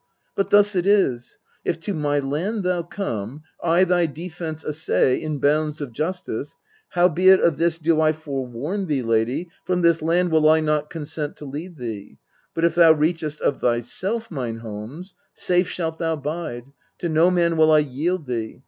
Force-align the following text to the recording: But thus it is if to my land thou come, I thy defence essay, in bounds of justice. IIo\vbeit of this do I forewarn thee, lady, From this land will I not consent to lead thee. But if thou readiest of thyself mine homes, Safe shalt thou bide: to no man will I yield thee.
But 0.33 0.49
thus 0.49 0.75
it 0.75 0.87
is 0.87 1.37
if 1.63 1.79
to 1.81 1.93
my 1.93 2.17
land 2.17 2.63
thou 2.63 2.81
come, 2.81 3.43
I 3.61 3.83
thy 3.83 4.07
defence 4.07 4.63
essay, 4.65 5.17
in 5.21 5.37
bounds 5.37 5.79
of 5.79 5.91
justice. 5.91 6.57
IIo\vbeit 6.95 7.39
of 7.39 7.57
this 7.57 7.77
do 7.77 8.01
I 8.01 8.11
forewarn 8.11 8.87
thee, 8.87 9.03
lady, 9.03 9.49
From 9.63 9.83
this 9.83 10.01
land 10.01 10.31
will 10.31 10.49
I 10.49 10.59
not 10.59 10.89
consent 10.89 11.35
to 11.35 11.45
lead 11.45 11.77
thee. 11.77 12.17
But 12.55 12.65
if 12.65 12.73
thou 12.73 12.93
readiest 12.93 13.41
of 13.41 13.59
thyself 13.61 14.31
mine 14.31 14.57
homes, 14.57 15.13
Safe 15.35 15.67
shalt 15.69 15.99
thou 15.99 16.15
bide: 16.15 16.71
to 16.97 17.07
no 17.07 17.29
man 17.29 17.55
will 17.55 17.71
I 17.71 17.77
yield 17.77 18.25
thee. 18.25 18.59